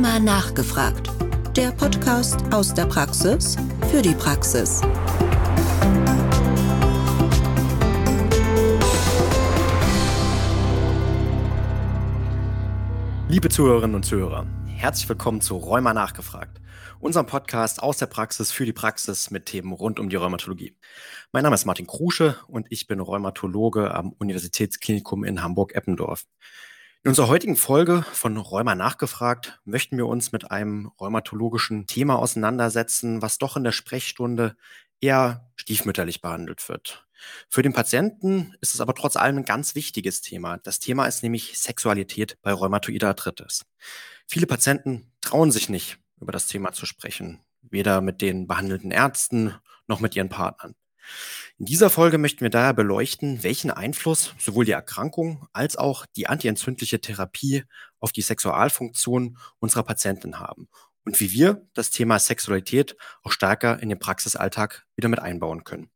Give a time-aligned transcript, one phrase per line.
[0.00, 1.10] Rheuma nachgefragt.
[1.54, 3.56] Der Podcast aus der Praxis
[3.90, 4.80] für die Praxis.
[13.28, 16.62] Liebe Zuhörerinnen und Zuhörer, herzlich willkommen zu Rheuma nachgefragt,
[16.98, 20.78] unserem Podcast aus der Praxis für die Praxis mit Themen rund um die Rheumatologie.
[21.30, 26.24] Mein Name ist Martin Krusche und ich bin Rheumatologe am Universitätsklinikum in Hamburg-Eppendorf.
[27.02, 33.22] In unserer heutigen Folge von Rheuma nachgefragt möchten wir uns mit einem rheumatologischen Thema auseinandersetzen,
[33.22, 34.54] was doch in der Sprechstunde
[35.00, 37.06] eher stiefmütterlich behandelt wird.
[37.48, 40.58] Für den Patienten ist es aber trotz allem ein ganz wichtiges Thema.
[40.58, 43.64] Das Thema ist nämlich Sexualität bei rheumatoider Arthritis.
[44.26, 49.54] Viele Patienten trauen sich nicht, über das Thema zu sprechen, weder mit den behandelten Ärzten
[49.86, 50.74] noch mit ihren Partnern.
[51.58, 56.26] In dieser Folge möchten wir daher beleuchten, welchen Einfluss sowohl die Erkrankung als auch die
[56.26, 57.64] antientzündliche Therapie
[57.98, 60.68] auf die Sexualfunktion unserer Patienten haben
[61.04, 65.90] und wie wir das Thema Sexualität auch stärker in den Praxisalltag wieder mit einbauen können.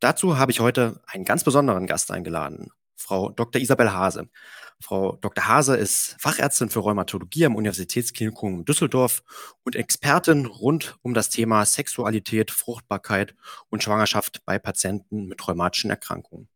[0.00, 3.62] Dazu habe ich heute einen ganz besonderen Gast eingeladen, Frau Dr.
[3.62, 4.28] Isabel Hase.
[4.80, 5.48] Frau Dr.
[5.48, 9.22] Hase ist Fachärztin für Rheumatologie am Universitätsklinikum Düsseldorf
[9.64, 13.34] und Expertin rund um das Thema Sexualität, Fruchtbarkeit
[13.70, 16.48] und Schwangerschaft bei Patienten mit rheumatischen Erkrankungen.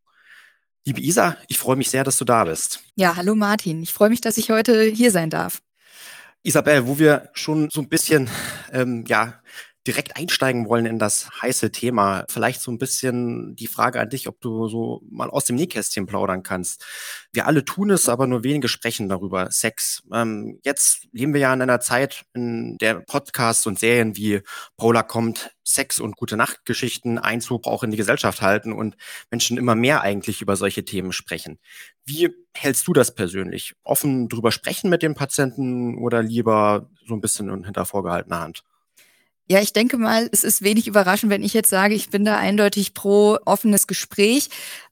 [0.85, 2.81] Liebe Isa, ich freue mich sehr, dass du da bist.
[2.95, 3.83] Ja, hallo Martin.
[3.83, 5.61] Ich freue mich, dass ich heute hier sein darf.
[6.43, 8.29] Isabel, wo wir schon so ein bisschen
[8.71, 9.41] ähm, ja
[9.85, 14.27] direkt einsteigen wollen in das heiße Thema, vielleicht so ein bisschen die Frage an dich,
[14.27, 16.85] ob du so mal aus dem Nähkästchen plaudern kannst.
[17.33, 19.51] Wir alle tun es, aber nur wenige sprechen darüber.
[19.51, 20.03] Sex.
[20.13, 24.41] Ähm, jetzt leben wir ja in einer Zeit, in der Podcasts und Serien wie
[24.77, 28.95] Paula kommt, Sex und gute Nachtgeschichten Einzug auch in die Gesellschaft halten und
[29.31, 31.59] Menschen immer mehr eigentlich über solche Themen sprechen.
[32.05, 33.73] Wie hältst du das persönlich?
[33.83, 38.63] Offen drüber sprechen mit dem Patienten oder lieber so ein bisschen hinter vorgehaltener Hand?
[39.49, 42.37] Ja, ich denke mal, es ist wenig überraschend, wenn ich jetzt sage, ich bin da
[42.37, 44.49] eindeutig pro offenes Gespräch.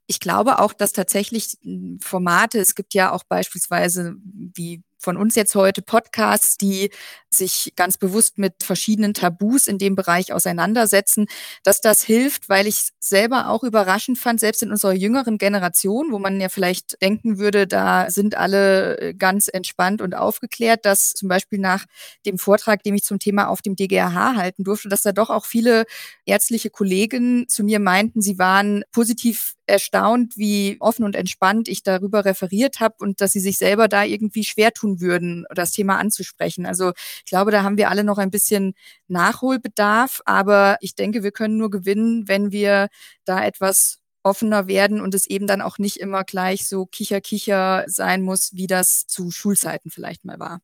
[0.07, 5.35] Ich glaube auch, dass tatsächlich hm, Formate, es gibt ja auch beispielsweise wie von uns
[5.35, 6.91] jetzt heute Podcasts, die
[7.33, 11.27] sich ganz bewusst mit verschiedenen Tabus in dem Bereich auseinandersetzen,
[11.63, 16.19] dass das hilft, weil ich selber auch überraschend fand, selbst in unserer jüngeren Generation, wo
[16.19, 21.29] man ja vielleicht denken würde, da sind alle äh, ganz entspannt und aufgeklärt, dass zum
[21.29, 21.85] Beispiel nach
[22.25, 25.45] dem Vortrag, den ich zum Thema auf dem DGRH halten durfte, dass da doch auch
[25.45, 25.85] viele
[26.25, 32.25] ärztliche Kollegen zu mir meinten, sie waren positiv erstaunt, wie offen und entspannt ich darüber
[32.25, 36.65] referiert habe und dass sie sich selber da irgendwie schwer tun würden, das Thema anzusprechen.
[36.65, 36.91] Also
[37.25, 38.73] ich glaube, da haben wir alle noch ein bisschen
[39.07, 42.89] Nachholbedarf, aber ich denke, wir können nur gewinnen, wenn wir
[43.25, 48.21] da etwas offener werden und es eben dann auch nicht immer gleich so kicher-kicher sein
[48.21, 50.61] muss, wie das zu Schulzeiten vielleicht mal war.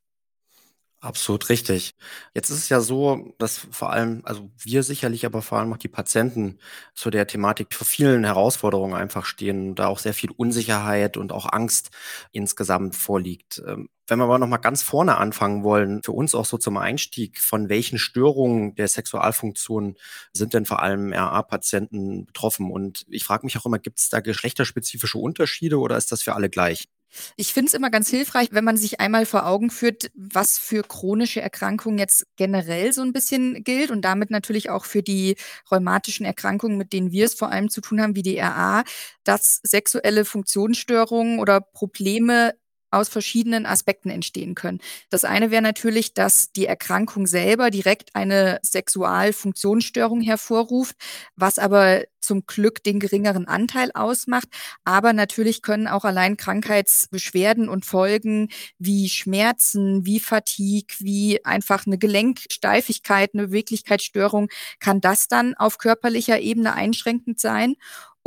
[1.00, 1.94] Absolut richtig.
[2.34, 5.78] Jetzt ist es ja so, dass vor allem, also wir sicherlich, aber vor allem auch
[5.78, 6.58] die Patienten
[6.96, 11.46] zu der Thematik vor vielen Herausforderungen einfach stehen, da auch sehr viel Unsicherheit und auch
[11.54, 11.92] Angst
[12.32, 13.62] insgesamt vorliegt.
[13.68, 17.40] Ähm, wenn wir aber nochmal ganz vorne anfangen wollen, für uns auch so zum Einstieg,
[17.42, 19.98] von welchen Störungen der Sexualfunktion
[20.34, 22.72] sind denn vor allem RA-Patienten betroffen?
[22.72, 26.34] Und ich frage mich auch immer, gibt es da geschlechterspezifische Unterschiede oder ist das für
[26.34, 26.88] alle gleich?
[27.36, 30.84] Ich finde es immer ganz hilfreich, wenn man sich einmal vor Augen führt, was für
[30.84, 35.36] chronische Erkrankungen jetzt generell so ein bisschen gilt und damit natürlich auch für die
[35.72, 38.84] rheumatischen Erkrankungen, mit denen wir es vor allem zu tun haben, wie die RA,
[39.24, 42.54] dass sexuelle Funktionsstörungen oder Probleme
[42.92, 44.80] aus verschiedenen Aspekten entstehen können.
[45.10, 50.96] Das eine wäre natürlich, dass die Erkrankung selber direkt eine Sexualfunktionsstörung hervorruft,
[51.36, 54.50] was aber zum Glück den geringeren Anteil ausmacht.
[54.84, 61.98] Aber natürlich können auch allein Krankheitsbeschwerden und Folgen wie Schmerzen, wie Fatigue, wie einfach eine
[61.98, 64.50] Gelenksteifigkeit, eine Beweglichkeitsstörung,
[64.80, 67.76] kann das dann auf körperlicher Ebene einschränkend sein.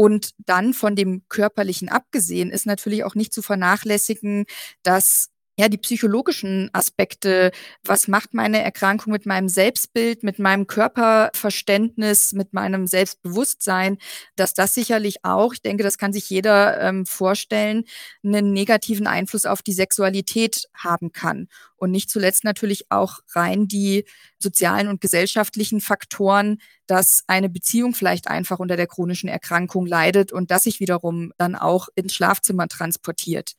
[0.01, 4.47] Und dann von dem Körperlichen abgesehen ist natürlich auch nicht zu vernachlässigen,
[4.83, 5.29] dass
[5.61, 7.53] ja, die psychologischen Aspekte.
[7.85, 13.99] Was macht meine Erkrankung mit meinem Selbstbild, mit meinem Körperverständnis, mit meinem Selbstbewusstsein?
[14.37, 17.85] Dass das sicherlich auch, ich denke, das kann sich jeder ähm, vorstellen,
[18.25, 21.49] einen negativen Einfluss auf die Sexualität haben kann.
[21.77, 24.07] Und nicht zuletzt natürlich auch rein die
[24.39, 30.51] sozialen und gesellschaftlichen Faktoren, dass eine Beziehung vielleicht einfach unter der chronischen Erkrankung leidet und
[30.51, 33.57] das sich wiederum dann auch ins Schlafzimmer transportiert.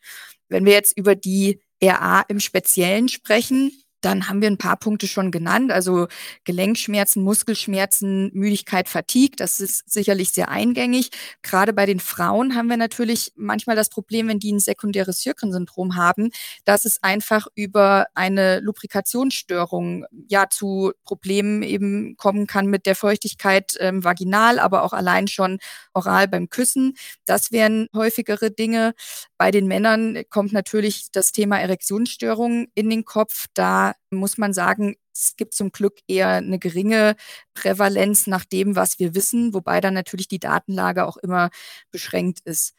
[0.50, 5.08] Wenn wir jetzt über die RA im Speziellen sprechen, dann haben wir ein paar Punkte
[5.08, 6.08] schon genannt, also
[6.44, 11.10] Gelenkschmerzen, Muskelschmerzen, Müdigkeit, Fatigue, das ist sicherlich sehr eingängig.
[11.42, 15.96] Gerade bei den Frauen haben wir natürlich manchmal das Problem, wenn die ein sekundäres Sjörgren-Syndrom
[15.96, 16.30] haben,
[16.66, 23.74] dass es einfach über eine Lubrikationsstörung ja zu Problemen eben kommen kann mit der Feuchtigkeit
[23.80, 25.60] ähm, vaginal, aber auch allein schon
[25.94, 26.96] oral beim Küssen.
[27.26, 28.94] Das wären häufigere Dinge.
[29.38, 33.46] Bei den Männern kommt natürlich das Thema Erektionsstörungen in den Kopf.
[33.54, 37.16] Da muss man sagen, es gibt zum Glück eher eine geringe
[37.54, 41.50] Prävalenz nach dem, was wir wissen, wobei dann natürlich die Datenlage auch immer
[41.92, 42.74] beschränkt ist.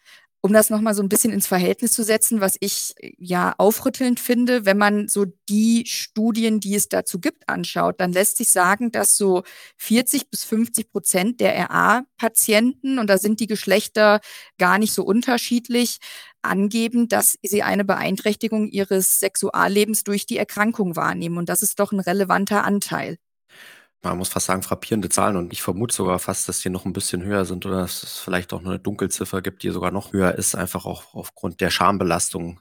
[0.45, 4.67] Um das nochmal so ein bisschen ins Verhältnis zu setzen, was ich ja aufrüttelnd finde,
[4.67, 9.17] wenn man so die Studien, die es dazu gibt, anschaut, dann lässt sich sagen, dass
[9.17, 9.45] so
[9.77, 14.21] 40 bis 50 Prozent der RA-Patienten, und da sind die Geschlechter
[14.59, 15.99] gar nicht so unterschiedlich,
[16.43, 21.39] angeben, dass sie eine Beeinträchtigung ihres Sexuallebens durch die Erkrankung wahrnehmen.
[21.39, 23.19] Und das ist doch ein relevanter Anteil.
[24.05, 26.93] Man muss fast sagen, frappierende Zahlen und ich vermute sogar fast, dass die noch ein
[26.93, 30.35] bisschen höher sind oder dass es vielleicht auch eine Dunkelziffer gibt, die sogar noch höher
[30.35, 32.61] ist, einfach auch aufgrund der Schambelastung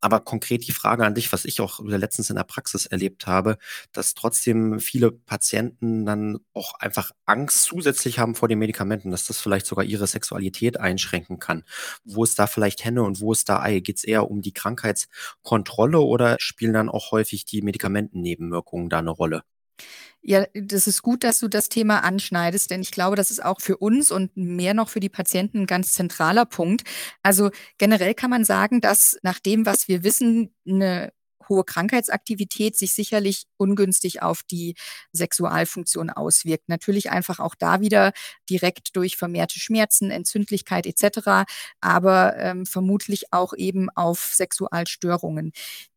[0.00, 3.58] aber konkret die Frage an dich, was ich auch letztens in der Praxis erlebt habe,
[3.92, 9.40] dass trotzdem viele Patienten dann auch einfach Angst zusätzlich haben vor den Medikamenten, dass das
[9.40, 11.64] vielleicht sogar ihre Sexualität einschränken kann.
[12.04, 13.80] Wo ist da vielleicht Henne und wo ist da Ei?
[13.80, 19.10] Geht es eher um die Krankheitskontrolle oder spielen dann auch häufig die Medikamentennebenwirkungen da eine
[19.10, 19.42] Rolle?
[20.28, 23.60] Ja, das ist gut, dass du das Thema anschneidest, denn ich glaube, das ist auch
[23.60, 26.82] für uns und mehr noch für die Patienten ein ganz zentraler Punkt.
[27.22, 31.12] Also generell kann man sagen, dass nach dem, was wir wissen, eine
[31.48, 34.74] hohe Krankheitsaktivität sich sicherlich ungünstig auf die
[35.12, 36.68] Sexualfunktion auswirkt.
[36.68, 38.12] Natürlich einfach auch da wieder
[38.50, 41.46] direkt durch vermehrte Schmerzen, Entzündlichkeit etc.,
[41.80, 45.52] aber ähm, vermutlich auch eben auf Sexualstörungen.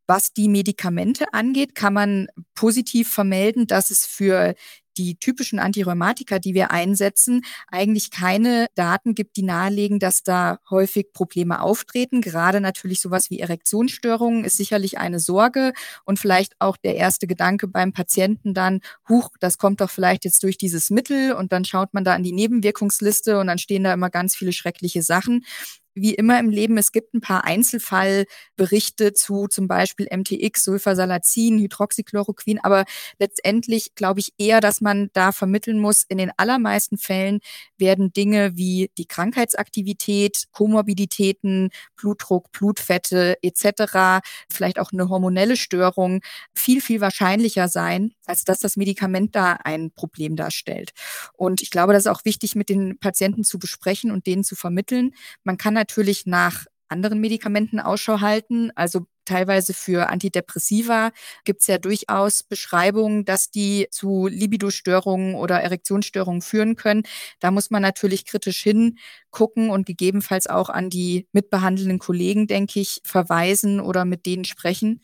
[0.09, 4.55] Was die Medikamente angeht, kann man positiv vermelden, dass es für
[4.97, 11.13] die typischen Antirheumatika, die wir einsetzen, eigentlich keine Daten gibt, die nahelegen, dass da häufig
[11.13, 12.21] Probleme auftreten.
[12.21, 15.73] Gerade natürlich sowas wie Erektionsstörungen ist sicherlich eine Sorge.
[16.05, 20.41] Und vielleicht auch der erste Gedanke beim Patienten dann, huch, das kommt doch vielleicht jetzt
[20.41, 21.33] durch dieses Mittel.
[21.33, 24.53] Und dann schaut man da an die Nebenwirkungsliste und dann stehen da immer ganz viele
[24.53, 25.45] schreckliche Sachen
[25.93, 32.59] wie immer im Leben, es gibt ein paar Einzelfallberichte zu zum Beispiel MTX, Sulfasalazin, Hydroxychloroquin,
[32.61, 32.85] aber
[33.19, 37.39] letztendlich glaube ich eher, dass man da vermitteln muss, in den allermeisten Fällen
[37.77, 44.21] werden Dinge wie die Krankheitsaktivität, Komorbiditäten, Blutdruck, Blutfette etc.,
[44.51, 46.21] vielleicht auch eine hormonelle Störung
[46.53, 50.91] viel, viel wahrscheinlicher sein, als dass das Medikament da ein Problem darstellt.
[51.33, 54.55] Und ich glaube, das ist auch wichtig, mit den Patienten zu besprechen und denen zu
[54.55, 55.11] vermitteln.
[55.43, 58.71] Man kann natürlich nach anderen Medikamenten Ausschau halten.
[58.75, 61.11] Also teilweise für Antidepressiva
[61.45, 67.03] gibt es ja durchaus Beschreibungen, dass die zu Libidostörungen oder Erektionsstörungen führen können.
[67.39, 73.01] Da muss man natürlich kritisch hingucken und gegebenenfalls auch an die mitbehandelnden Kollegen, denke ich,
[73.03, 75.01] verweisen oder mit denen sprechen.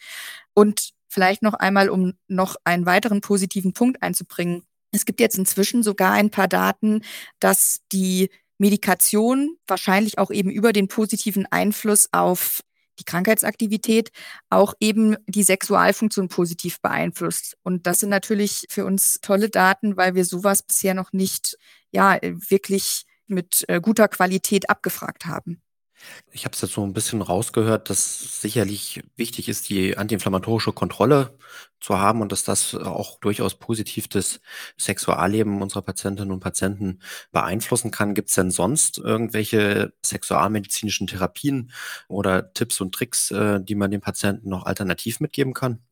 [0.55, 4.63] Und vielleicht noch einmal, um noch einen weiteren positiven Punkt einzubringen.
[4.91, 7.01] Es gibt jetzt inzwischen sogar ein paar Daten,
[7.39, 12.61] dass die Medikation wahrscheinlich auch eben über den positiven Einfluss auf
[12.99, 14.11] die Krankheitsaktivität
[14.49, 17.57] auch eben die Sexualfunktion positiv beeinflusst.
[17.63, 21.57] Und das sind natürlich für uns tolle Daten, weil wir sowas bisher noch nicht
[21.91, 25.61] ja wirklich mit äh, guter Qualität abgefragt haben.
[26.31, 31.37] Ich habe es jetzt so ein bisschen rausgehört, dass sicherlich wichtig ist, die antiinflammatorische Kontrolle
[31.79, 34.41] zu haben und dass das auch durchaus positiv das
[34.77, 36.99] Sexualleben unserer Patientinnen und Patienten
[37.31, 38.13] beeinflussen kann.
[38.13, 41.71] Gibt es denn sonst irgendwelche sexualmedizinischen Therapien
[42.07, 45.84] oder Tipps und Tricks, äh, die man den Patienten noch alternativ mitgeben kann?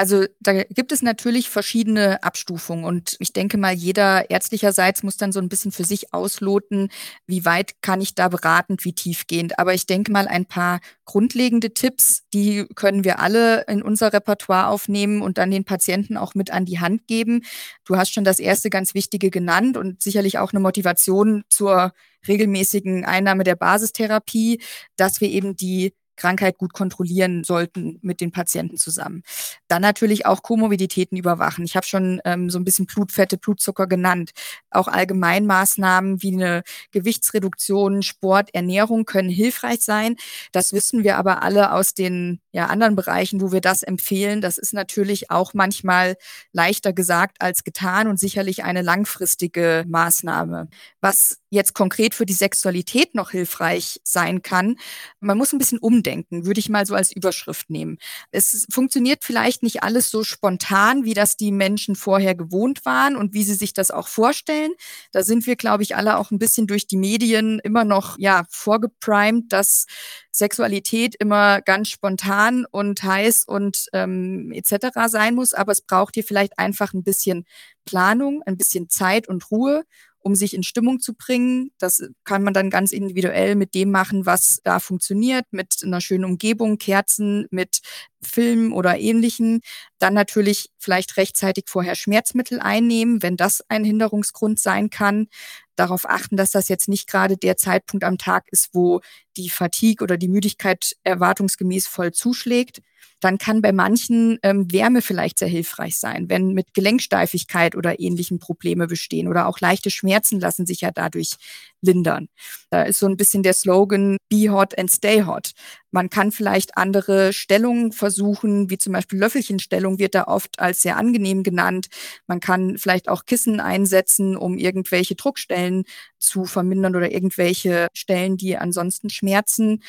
[0.00, 5.30] Also da gibt es natürlich verschiedene Abstufungen und ich denke mal, jeder ärztlicherseits muss dann
[5.30, 6.88] so ein bisschen für sich ausloten,
[7.26, 9.58] wie weit kann ich da beratend, wie tiefgehend.
[9.58, 14.68] Aber ich denke mal, ein paar grundlegende Tipps, die können wir alle in unser Repertoire
[14.68, 17.42] aufnehmen und dann den Patienten auch mit an die Hand geben.
[17.84, 21.92] Du hast schon das erste ganz Wichtige genannt und sicherlich auch eine Motivation zur
[22.26, 24.62] regelmäßigen Einnahme der Basistherapie,
[24.96, 29.22] dass wir eben die Krankheit gut kontrollieren sollten mit den Patienten zusammen.
[29.68, 31.64] Dann natürlich auch Komorbiditäten überwachen.
[31.64, 34.32] Ich habe schon ähm, so ein bisschen Blutfette, Blutzucker genannt.
[34.70, 36.62] Auch Allgemeinmaßnahmen wie eine
[36.92, 40.16] Gewichtsreduktion, Sport, Ernährung können hilfreich sein.
[40.52, 44.40] Das wissen wir aber alle aus den ja, anderen Bereichen, wo wir das empfehlen.
[44.40, 46.16] Das ist natürlich auch manchmal
[46.52, 50.68] leichter gesagt als getan und sicherlich eine langfristige Maßnahme.
[51.00, 54.76] Was jetzt konkret für die Sexualität noch hilfreich sein kann.
[55.18, 57.98] Man muss ein bisschen umdenken, würde ich mal so als Überschrift nehmen.
[58.30, 63.34] Es funktioniert vielleicht nicht alles so spontan, wie das die Menschen vorher gewohnt waren und
[63.34, 64.72] wie sie sich das auch vorstellen.
[65.12, 68.44] Da sind wir, glaube ich, alle auch ein bisschen durch die Medien immer noch ja
[68.48, 69.86] vorgeprimed, dass
[70.32, 74.88] Sexualität immer ganz spontan und heiß und ähm, etc.
[75.08, 75.52] sein muss.
[75.52, 77.44] Aber es braucht hier vielleicht einfach ein bisschen
[77.84, 79.84] Planung, ein bisschen Zeit und Ruhe
[80.20, 81.70] um sich in Stimmung zu bringen.
[81.78, 86.24] Das kann man dann ganz individuell mit dem machen, was da funktioniert, mit einer schönen
[86.24, 87.80] Umgebung, Kerzen, mit
[88.22, 89.60] Filmen oder ähnlichen.
[89.98, 95.28] Dann natürlich vielleicht rechtzeitig vorher Schmerzmittel einnehmen, wenn das ein Hinderungsgrund sein kann.
[95.76, 99.00] Darauf achten, dass das jetzt nicht gerade der Zeitpunkt am Tag ist, wo
[99.36, 102.80] die Fatigue oder die Müdigkeit erwartungsgemäß voll zuschlägt
[103.20, 108.38] dann kann bei manchen ähm, Wärme vielleicht sehr hilfreich sein, wenn mit Gelenksteifigkeit oder ähnlichen
[108.38, 111.36] Probleme bestehen oder auch leichte Schmerzen lassen sich ja dadurch
[111.82, 112.28] lindern.
[112.70, 115.52] Da ist so ein bisschen der Slogan Be hot and stay hot.
[115.90, 120.96] Man kann vielleicht andere Stellungen versuchen, wie zum Beispiel Löffelchenstellung wird da oft als sehr
[120.96, 121.88] angenehm genannt.
[122.26, 125.84] Man kann vielleicht auch Kissen einsetzen, um irgendwelche Druckstellen
[126.18, 129.82] zu vermindern oder irgendwelche Stellen, die ansonsten schmerzen.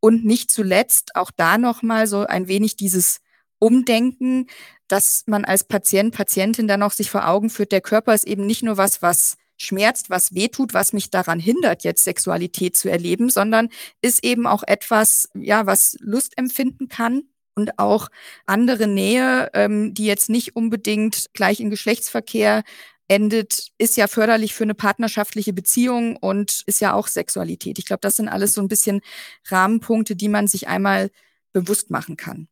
[0.00, 3.20] Und nicht zuletzt auch da nochmal so ein wenig dieses
[3.58, 4.46] Umdenken,
[4.86, 8.46] dass man als Patient, Patientin dann noch sich vor Augen führt, der Körper ist eben
[8.46, 13.28] nicht nur was, was schmerzt, was wehtut, was mich daran hindert, jetzt Sexualität zu erleben,
[13.28, 13.68] sondern
[14.00, 17.24] ist eben auch etwas, ja, was Lust empfinden kann
[17.56, 18.08] und auch
[18.46, 22.62] andere Nähe, ähm, die jetzt nicht unbedingt gleich in Geschlechtsverkehr
[23.08, 27.78] endet, ist ja förderlich für eine partnerschaftliche Beziehung und ist ja auch Sexualität.
[27.78, 29.00] Ich glaube, das sind alles so ein bisschen
[29.46, 31.10] Rahmenpunkte, die man sich einmal
[31.52, 32.48] bewusst machen kann.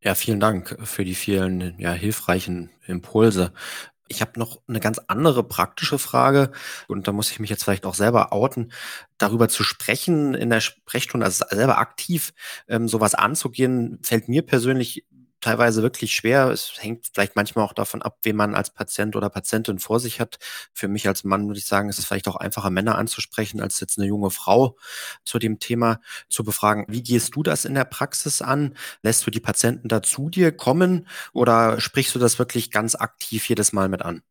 [0.00, 3.52] Ja, vielen Dank für die vielen ja, hilfreichen Impulse.
[4.06, 6.52] Ich habe noch eine ganz andere praktische Frage
[6.88, 8.70] und da muss ich mich jetzt vielleicht auch selber outen,
[9.16, 12.34] darüber zu sprechen in der Sprechstunde, also selber aktiv
[12.68, 15.06] ähm, sowas anzugehen, fällt mir persönlich
[15.44, 16.48] teilweise wirklich schwer.
[16.48, 20.18] Es hängt vielleicht manchmal auch davon ab, wen man als Patient oder Patientin vor sich
[20.18, 20.38] hat.
[20.72, 23.78] Für mich als Mann würde ich sagen, ist es vielleicht auch einfacher, Männer anzusprechen, als
[23.80, 24.76] jetzt eine junge Frau
[25.22, 26.86] zu dem Thema zu befragen.
[26.88, 28.74] Wie gehst du das in der Praxis an?
[29.02, 33.46] Lässt du die Patienten da zu dir kommen oder sprichst du das wirklich ganz aktiv
[33.46, 34.22] jedes Mal mit an?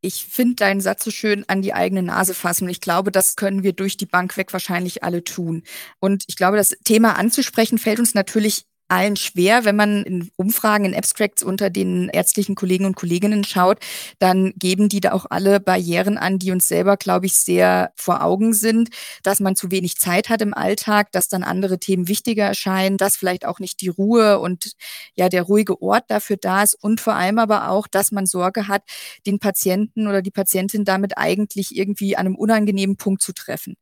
[0.00, 2.68] Ich finde deinen Satz so schön an die eigene Nase fassen.
[2.68, 5.62] Ich glaube, das können wir durch die Bank weg wahrscheinlich alle tun.
[5.98, 9.64] Und ich glaube, das Thema anzusprechen fällt uns natürlich allen schwer.
[9.64, 13.78] Wenn man in Umfragen, in Abstracts unter den ärztlichen Kollegen und Kolleginnen schaut,
[14.18, 18.22] dann geben die da auch alle Barrieren an, die uns selber, glaube ich, sehr vor
[18.22, 18.90] Augen sind,
[19.22, 23.16] dass man zu wenig Zeit hat im Alltag, dass dann andere Themen wichtiger erscheinen, dass
[23.16, 24.72] vielleicht auch nicht die Ruhe und
[25.14, 28.68] ja der ruhige Ort dafür da ist und vor allem aber auch, dass man Sorge
[28.68, 28.82] hat,
[29.26, 33.76] den Patienten oder die Patientin damit eigentlich irgendwie an einem unangenehmen Punkt zu treffen.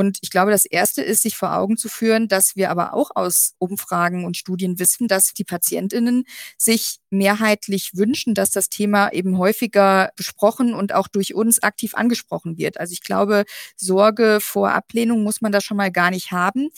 [0.00, 3.10] Und ich glaube, das Erste ist, sich vor Augen zu führen, dass wir aber auch
[3.14, 6.24] aus Umfragen und Studien wissen, dass die Patientinnen
[6.56, 12.56] sich mehrheitlich wünschen, dass das Thema eben häufiger besprochen und auch durch uns aktiv angesprochen
[12.56, 12.80] wird.
[12.80, 13.44] Also ich glaube,
[13.76, 16.70] Sorge vor Ablehnung muss man da schon mal gar nicht haben.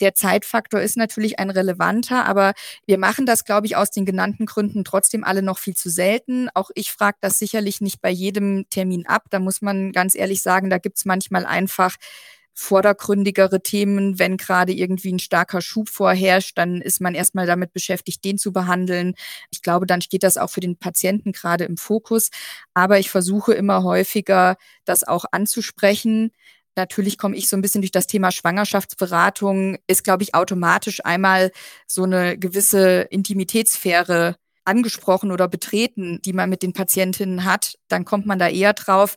[0.00, 2.52] Der Zeitfaktor ist natürlich ein relevanter, aber
[2.86, 6.50] wir machen das, glaube ich, aus den genannten Gründen trotzdem alle noch viel zu selten.
[6.52, 9.24] Auch ich frage das sicherlich nicht bei jedem Termin ab.
[9.30, 11.96] Da muss man ganz ehrlich sagen, da gibt es manchmal einfach
[12.56, 18.24] vordergründigere Themen, wenn gerade irgendwie ein starker Schub vorherrscht, dann ist man erstmal damit beschäftigt,
[18.24, 19.14] den zu behandeln.
[19.50, 22.30] Ich glaube, dann steht das auch für den Patienten gerade im Fokus.
[22.74, 26.32] Aber ich versuche immer häufiger, das auch anzusprechen.
[26.76, 31.50] Natürlich komme ich so ein bisschen durch das Thema Schwangerschaftsberatung, ist, glaube ich, automatisch einmal
[31.86, 34.36] so eine gewisse Intimitätssphäre
[34.66, 39.16] angesprochen oder betreten, die man mit den Patientinnen hat, dann kommt man da eher drauf.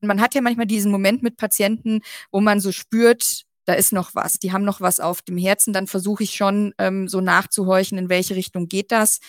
[0.00, 4.14] Man hat ja manchmal diesen Moment mit Patienten, wo man so spürt, da ist noch
[4.14, 7.98] was, die haben noch was auf dem Herzen, dann versuche ich schon ähm, so nachzuhorchen,
[7.98, 9.20] in welche Richtung geht das.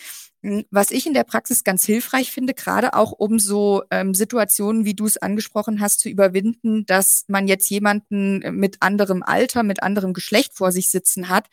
[0.72, 4.96] Was ich in der Praxis ganz hilfreich finde, gerade auch um so ähm, Situationen, wie
[4.96, 10.14] du es angesprochen hast, zu überwinden, dass man jetzt jemanden mit anderem Alter, mit anderem
[10.14, 11.48] Geschlecht vor sich sitzen hat,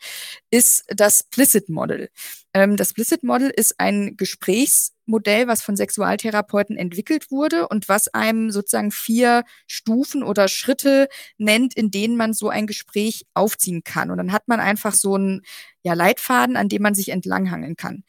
[0.49, 2.09] ist das Plicit Model.
[2.55, 8.49] Ähm, das Plicit Model ist ein Gesprächsmodell, was von Sexualtherapeuten entwickelt wurde und was einem
[8.49, 14.09] sozusagen vier Stufen oder Schritte nennt, in denen man so ein Gespräch aufziehen kann.
[14.09, 15.41] Und dann hat man einfach so einen
[15.83, 18.03] ja, Leitfaden, an dem man sich entlanghangeln kann.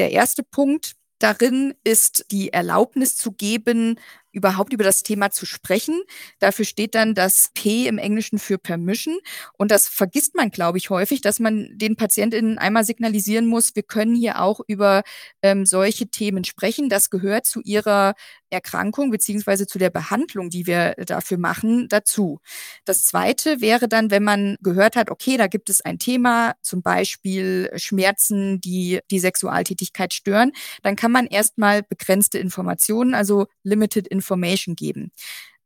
[0.00, 3.96] Der erste Punkt darin ist die Erlaubnis zu geben,
[4.32, 6.00] überhaupt über das Thema zu sprechen.
[6.38, 9.18] Dafür steht dann das P im Englischen für Permission.
[9.58, 13.82] Und das vergisst man, glaube ich, häufig, dass man den PatientInnen einmal signalisieren muss, wir
[13.82, 15.02] können hier auch über
[15.42, 16.88] ähm, solche Themen sprechen.
[16.88, 18.14] Das gehört zu ihrer
[18.50, 22.40] Erkrankung beziehungsweise zu der Behandlung, die wir dafür machen, dazu.
[22.84, 26.82] Das zweite wäre dann, wenn man gehört hat, okay, da gibt es ein Thema, zum
[26.82, 30.52] Beispiel Schmerzen, die die Sexualtätigkeit stören,
[30.82, 35.12] dann kann man erstmal begrenzte Informationen, also limited information geben.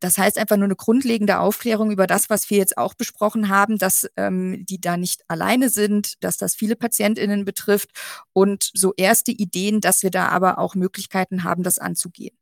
[0.04, 3.78] Das heißt einfach nur eine grundlegende Aufklärung über das, was wir jetzt auch besprochen haben,
[3.78, 7.88] dass ähm, die da nicht alleine sind, dass das viele PatientInnen betrifft
[8.34, 12.36] und so erste Ideen, dass wir da aber auch Möglichkeiten haben, das anzugehen.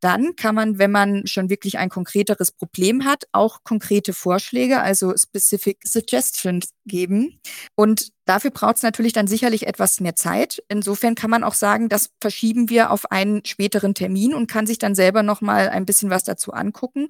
[0.00, 5.14] Dann kann man, wenn man schon wirklich ein konkreteres Problem hat, auch konkrete Vorschläge, also
[5.16, 7.40] specific suggestions geben.
[7.74, 10.62] Und dafür braucht es natürlich dann sicherlich etwas mehr Zeit.
[10.68, 14.78] Insofern kann man auch sagen, das verschieben wir auf einen späteren Termin und kann sich
[14.78, 17.08] dann selber noch mal ein bisschen was dazu angucken.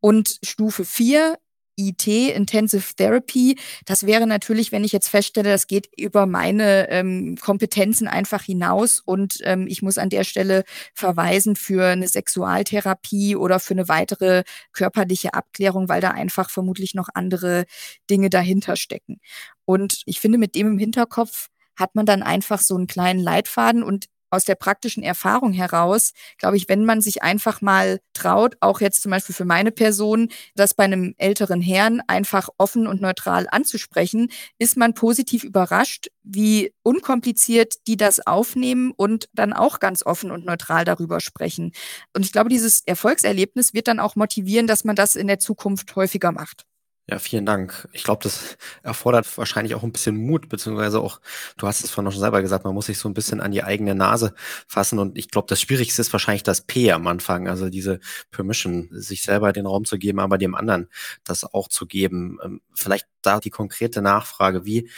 [0.00, 1.38] Und Stufe vier
[1.76, 3.58] IT, Intensive Therapy.
[3.84, 9.00] Das wäre natürlich, wenn ich jetzt feststelle, das geht über meine ähm, Kompetenzen einfach hinaus
[9.00, 14.44] und ähm, ich muss an der Stelle verweisen für eine Sexualtherapie oder für eine weitere
[14.72, 17.64] körperliche Abklärung, weil da einfach vermutlich noch andere
[18.08, 19.20] Dinge dahinter stecken.
[19.64, 23.82] Und ich finde, mit dem im Hinterkopf hat man dann einfach so einen kleinen Leitfaden
[23.82, 28.80] und aus der praktischen Erfahrung heraus, glaube ich, wenn man sich einfach mal traut, auch
[28.80, 33.46] jetzt zum Beispiel für meine Person, das bei einem älteren Herrn einfach offen und neutral
[33.50, 40.30] anzusprechen, ist man positiv überrascht, wie unkompliziert die das aufnehmen und dann auch ganz offen
[40.30, 41.72] und neutral darüber sprechen.
[42.14, 45.94] Und ich glaube, dieses Erfolgserlebnis wird dann auch motivieren, dass man das in der Zukunft
[45.96, 46.66] häufiger macht.
[47.10, 47.88] Ja, vielen Dank.
[47.92, 51.20] Ich glaube, das erfordert wahrscheinlich auch ein bisschen Mut, beziehungsweise auch,
[51.56, 53.64] du hast es vorhin schon selber gesagt, man muss sich so ein bisschen an die
[53.64, 54.32] eigene Nase
[54.68, 55.00] fassen.
[55.00, 57.98] Und ich glaube, das Schwierigste ist wahrscheinlich das P am Anfang, also diese
[58.30, 60.88] Permission, sich selber den Raum zu geben, aber dem anderen
[61.24, 62.38] das auch zu geben.
[62.44, 64.88] Ähm, vielleicht da die konkrete Nachfrage, wie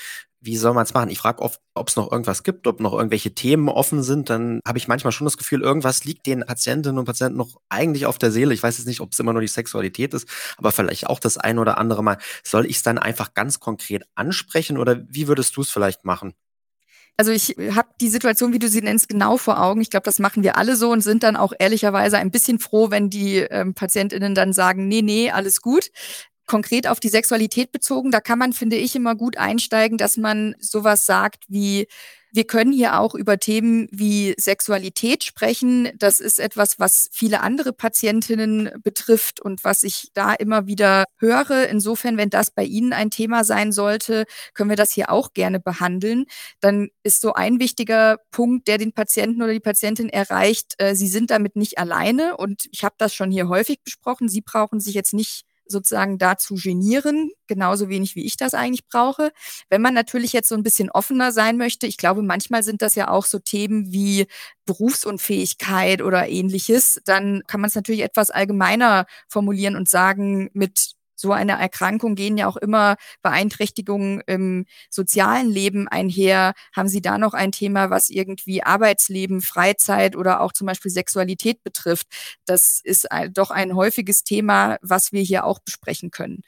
[0.43, 1.09] wie soll man es machen?
[1.09, 4.29] Ich frage oft, ob es noch irgendwas gibt, ob noch irgendwelche Themen offen sind.
[4.29, 8.07] Dann habe ich manchmal schon das Gefühl, irgendwas liegt den Patientinnen und Patienten noch eigentlich
[8.07, 8.53] auf der Seele.
[8.53, 11.39] Ich weiß jetzt nicht, ob es immer nur die Sexualität ist, aber vielleicht auch das
[11.39, 12.19] ein oder andere Mal.
[12.43, 16.35] Soll ich es dann einfach ganz konkret ansprechen oder wie würdest du es vielleicht machen?
[17.19, 19.83] Also ich habe die Situation, wie du sie nennst, genau vor Augen.
[19.83, 22.91] Ich glaube, das machen wir alle so und sind dann auch ehrlicherweise ein bisschen froh,
[22.91, 25.91] wenn die ähm, Patientinnen dann sagen, nee, nee, alles gut
[26.47, 30.55] konkret auf die Sexualität bezogen, da kann man, finde ich, immer gut einsteigen, dass man
[30.59, 31.87] sowas sagt wie,
[32.35, 35.91] wir können hier auch über Themen wie Sexualität sprechen.
[35.99, 41.69] Das ist etwas, was viele andere Patientinnen betrifft und was ich da immer wieder höre.
[41.69, 44.25] Insofern, wenn das bei Ihnen ein Thema sein sollte,
[44.55, 46.25] können wir das hier auch gerne behandeln.
[46.61, 51.09] Dann ist so ein wichtiger Punkt, der den Patienten oder die Patientin erreicht, äh, Sie
[51.09, 52.37] sind damit nicht alleine.
[52.39, 54.29] Und ich habe das schon hier häufig besprochen.
[54.31, 59.33] Sie brauchen sich jetzt nicht sozusagen dazu genieren, genauso wenig wie ich das eigentlich brauche.
[59.69, 62.95] Wenn man natürlich jetzt so ein bisschen offener sein möchte, ich glaube, manchmal sind das
[62.95, 64.27] ja auch so Themen wie
[64.67, 71.33] Berufsunfähigkeit oder ähnliches, dann kann man es natürlich etwas allgemeiner formulieren und sagen, mit so
[71.33, 76.55] einer Erkrankung gehen ja auch immer Beeinträchtigungen im sozialen Leben einher.
[76.75, 81.63] Haben Sie da noch ein Thema, was irgendwie Arbeitsleben, Freizeit oder auch zum Beispiel Sexualität
[81.63, 82.07] betrifft?
[82.47, 86.43] Das ist doch ein häufiges Thema, was wir hier auch besprechen können.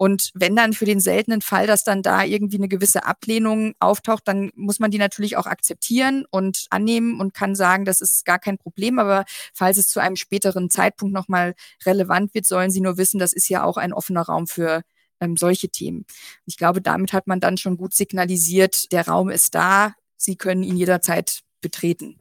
[0.00, 4.26] Und wenn dann für den seltenen Fall, dass dann da irgendwie eine gewisse Ablehnung auftaucht,
[4.26, 8.38] dann muss man die natürlich auch akzeptieren und annehmen und kann sagen, das ist gar
[8.38, 8.98] kein Problem.
[8.98, 13.34] Aber falls es zu einem späteren Zeitpunkt nochmal relevant wird, sollen Sie nur wissen, das
[13.34, 14.80] ist ja auch ein offener Raum für
[15.20, 16.06] ähm, solche Themen.
[16.46, 20.62] Ich glaube, damit hat man dann schon gut signalisiert, der Raum ist da, Sie können
[20.62, 22.18] ihn jederzeit betreten.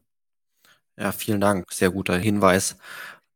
[0.97, 1.71] Ja, vielen Dank.
[1.71, 2.75] Sehr guter Hinweis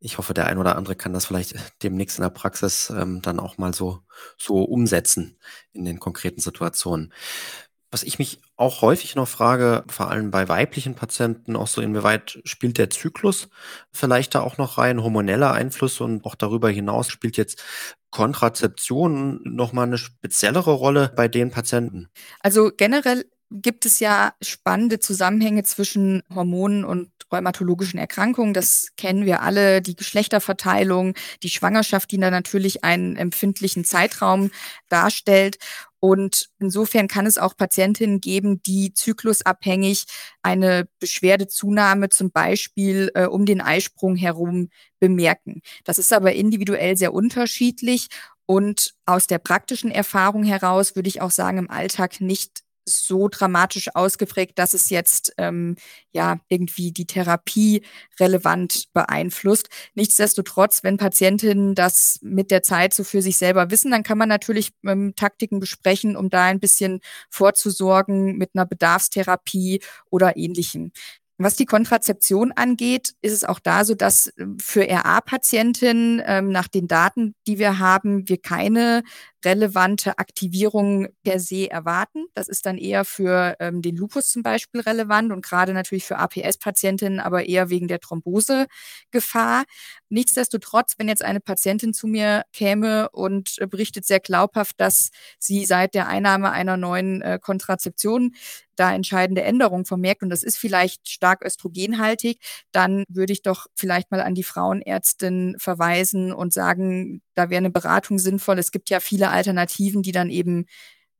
[0.04, 3.40] ich hoffe, der ein oder andere kann das vielleicht demnächst in der Praxis ähm, dann
[3.40, 4.02] auch mal so,
[4.38, 5.38] so umsetzen
[5.72, 7.14] in den konkreten Situationen.
[7.90, 12.42] Was ich mich auch häufig noch frage, vor allem bei weiblichen Patienten, auch so inwieweit
[12.44, 13.50] spielt der Zyklus
[13.92, 17.64] vielleicht da auch noch rein, hormoneller Einfluss und auch darüber hinaus spielt jetzt
[18.10, 22.10] Kontrazeption nochmal eine speziellere Rolle bei den Patienten?
[22.42, 28.54] Also generell gibt es ja spannende Zusammenhänge zwischen Hormonen und rheumatologischen Erkrankungen.
[28.54, 31.14] Das kennen wir alle, die Geschlechterverteilung,
[31.44, 34.52] die Schwangerschaft, die da natürlich einen empfindlichen Zeitraum
[34.90, 35.58] darstellt.
[36.00, 40.04] Und insofern kann es auch Patientinnen geben, die zyklusabhängig
[40.42, 45.62] eine Beschwerdezunahme zum Beispiel äh, um den Eisprung herum bemerken.
[45.86, 48.10] Das ist aber individuell sehr unterschiedlich
[48.46, 53.96] und aus der praktischen Erfahrung heraus würde ich auch sagen, im Alltag nicht so dramatisch
[53.96, 55.76] ausgeprägt, dass es jetzt ähm,
[56.12, 57.84] ja irgendwie die Therapie
[58.20, 59.70] relevant beeinflusst.
[59.96, 64.30] Nichtsdestotrotz, wenn Patientinnen das mit der Zeit so für sich selber wissen, dann kann man
[64.30, 70.92] natürlich ähm, Taktiken besprechen, um da ein bisschen vorzusorgen mit einer Bedarfstherapie oder ähnlichem.
[71.40, 76.68] Was die Kontrazeption angeht, ist es auch da so, dass ähm, für RA-Patientinnen ähm, nach
[76.68, 79.04] den Daten, die wir haben, wir keine
[79.46, 82.26] relevante Aktivierung per se erwarten.
[82.34, 86.18] Das ist dann eher für ähm, den Lupus zum Beispiel relevant und gerade natürlich für
[86.18, 89.64] APS-Patientinnen, aber eher wegen der Thrombosegefahr.
[90.10, 95.66] Nichtsdestotrotz, wenn jetzt eine Patientin zu mir käme und äh, berichtet sehr glaubhaft, dass sie
[95.66, 98.34] seit der Einnahme einer neuen äh, Kontrazeption
[98.76, 102.40] da entscheidende Änderungen vermerkt und das ist vielleicht stark östrogenhaltig,
[102.72, 107.72] dann würde ich doch vielleicht mal an die Frauenärztin verweisen und sagen, da wäre eine
[107.72, 108.60] Beratung sinnvoll.
[108.60, 110.66] Es gibt ja viele Alternativen, die dann eben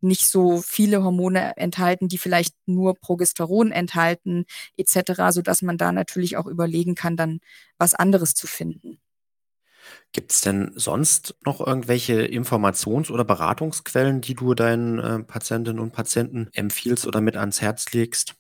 [0.02, 4.46] nicht so viele Hormone enthalten, die vielleicht nur Progesteron enthalten
[4.78, 7.40] etc., so dass man da natürlich auch überlegen kann, dann
[7.78, 9.00] was anderes zu finden.
[10.12, 15.92] Gibt es denn sonst noch irgendwelche Informations- oder Beratungsquellen, die du deinen äh, Patientinnen und
[15.92, 18.36] Patienten empfiehlst oder mit ans Herz legst?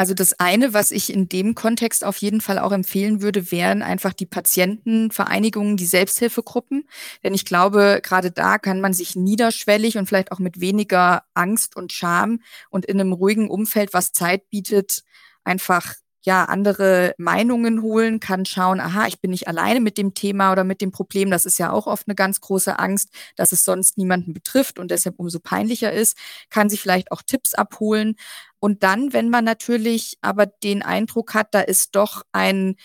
[0.00, 3.82] Also das eine, was ich in dem Kontext auf jeden Fall auch empfehlen würde, wären
[3.82, 6.88] einfach die Patientenvereinigungen, die Selbsthilfegruppen.
[7.22, 11.76] Denn ich glaube, gerade da kann man sich niederschwellig und vielleicht auch mit weniger Angst
[11.76, 15.02] und Scham und in einem ruhigen Umfeld, was Zeit bietet,
[15.44, 20.52] einfach ja andere Meinungen holen, kann schauen, aha, ich bin nicht alleine mit dem Thema
[20.52, 21.30] oder mit dem Problem.
[21.30, 24.90] Das ist ja auch oft eine ganz große Angst, dass es sonst niemanden betrifft und
[24.90, 26.16] deshalb umso peinlicher ist,
[26.50, 28.16] kann sich vielleicht auch Tipps abholen.
[28.60, 32.76] Und dann, wenn man natürlich aber den Eindruck hat, da ist doch ein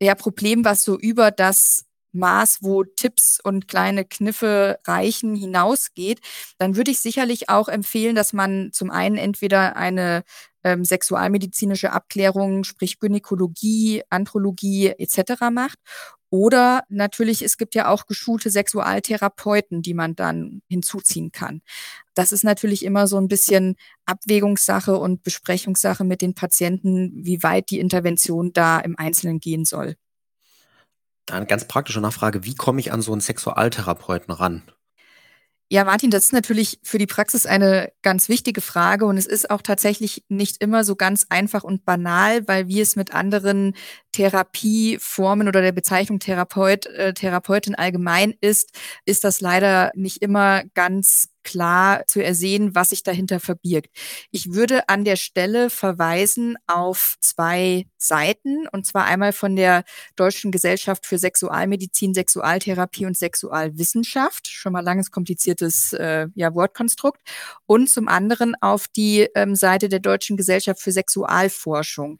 [0.00, 6.20] ja, Problem, was so über das Maß, wo Tipps und kleine Kniffe reichen, hinausgeht,
[6.58, 10.24] dann würde ich sicherlich auch empfehlen, dass man zum einen entweder eine
[10.64, 15.50] ähm, sexualmedizinische Abklärung, sprich Gynäkologie, Andrologie etc.
[15.50, 15.78] macht.
[16.32, 21.60] Oder natürlich, es gibt ja auch geschulte Sexualtherapeuten, die man dann hinzuziehen kann.
[22.14, 27.68] Das ist natürlich immer so ein bisschen Abwägungssache und Besprechungssache mit den Patienten, wie weit
[27.68, 29.96] die Intervention da im Einzelnen gehen soll.
[31.30, 34.62] Eine ganz praktische Nachfrage, wie komme ich an so einen Sexualtherapeuten ran?
[35.72, 39.48] Ja, Martin, das ist natürlich für die Praxis eine ganz wichtige Frage und es ist
[39.48, 43.74] auch tatsächlich nicht immer so ganz einfach und banal, weil wie es mit anderen
[44.12, 51.31] Therapieformen oder der Bezeichnung Therapeut, äh, Therapeutin allgemein ist, ist das leider nicht immer ganz
[51.44, 53.90] klar zu ersehen, was sich dahinter verbirgt.
[54.30, 59.84] Ich würde an der Stelle verweisen auf zwei Seiten, und zwar einmal von der
[60.16, 67.20] Deutschen Gesellschaft für Sexualmedizin, Sexualtherapie und Sexualwissenschaft, schon mal langes kompliziertes äh, ja, Wortkonstrukt,
[67.66, 72.18] und zum anderen auf die ähm, Seite der Deutschen Gesellschaft für Sexualforschung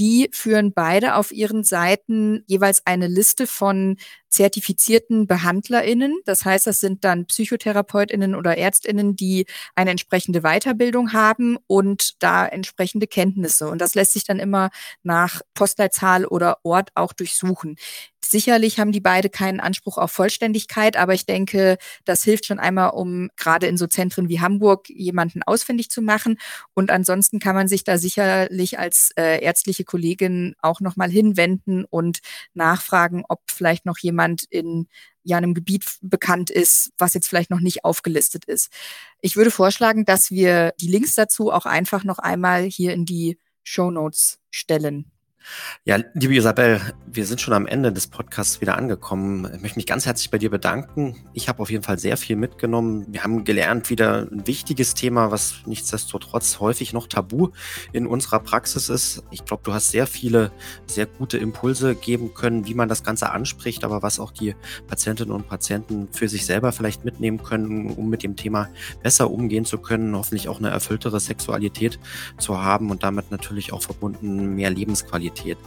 [0.00, 3.98] die führen beide auf ihren Seiten jeweils eine Liste von
[4.30, 6.18] zertifizierten BehandlerInnen.
[6.24, 12.46] Das heißt, das sind dann PsychotherapeutInnen oder ÄrztInnen, die eine entsprechende Weiterbildung haben und da
[12.46, 13.68] entsprechende Kenntnisse.
[13.68, 14.70] Und das lässt sich dann immer
[15.02, 17.76] nach Postleitzahl oder Ort auch durchsuchen.
[18.22, 22.90] Sicherlich haben die beide keinen Anspruch auf Vollständigkeit, aber ich denke, das hilft schon einmal,
[22.90, 26.38] um gerade in so Zentren wie Hamburg jemanden ausfindig zu machen.
[26.74, 32.18] Und ansonsten kann man sich da sicherlich als äh, ärztliche Kollegin auch nochmal hinwenden und
[32.52, 34.86] nachfragen, ob vielleicht noch jemand in
[35.22, 38.70] ja einem Gebiet bekannt ist, was jetzt vielleicht noch nicht aufgelistet ist.
[39.20, 43.38] Ich würde vorschlagen, dass wir die Links dazu auch einfach noch einmal hier in die
[43.62, 45.10] Show Notes stellen.
[45.84, 49.50] Ja, liebe Isabel, wir sind schon am Ende des Podcasts wieder angekommen.
[49.54, 51.16] Ich möchte mich ganz herzlich bei dir bedanken.
[51.32, 53.06] Ich habe auf jeden Fall sehr viel mitgenommen.
[53.08, 57.48] Wir haben gelernt, wieder ein wichtiges Thema, was nichtsdestotrotz häufig noch tabu
[57.92, 59.22] in unserer Praxis ist.
[59.30, 60.52] Ich glaube, du hast sehr viele,
[60.86, 64.54] sehr gute Impulse geben können, wie man das Ganze anspricht, aber was auch die
[64.86, 68.68] Patientinnen und Patienten für sich selber vielleicht mitnehmen können, um mit dem Thema
[69.02, 71.98] besser umgehen zu können, hoffentlich auch eine erfülltere Sexualität
[72.38, 75.58] zu haben und damit natürlich auch verbunden mehr Lebensqualität Qualität.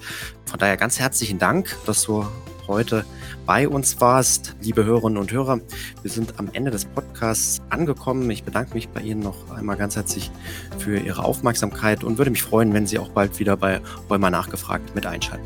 [0.46, 2.26] Von daher ganz herzlichen Dank, dass du
[2.68, 3.06] heute
[3.46, 5.60] bei uns warst, liebe Hörerinnen und Hörer.
[6.02, 8.30] Wir sind am Ende des Podcasts angekommen.
[8.30, 10.32] Ich bedanke mich bei Ihnen noch einmal ganz herzlich
[10.78, 14.96] für Ihre Aufmerksamkeit und würde mich freuen, wenn Sie auch bald wieder bei Räumer nachgefragt
[14.96, 15.46] mit einschalten.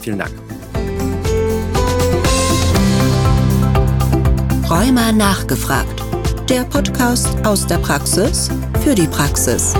[0.00, 0.32] Vielen Dank.
[4.68, 6.02] Räumer nachgefragt.
[6.48, 8.50] Der Podcast aus der Praxis
[8.82, 9.74] für die Praxis.